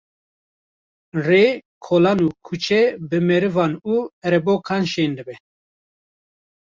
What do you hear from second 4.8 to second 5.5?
şên dibe.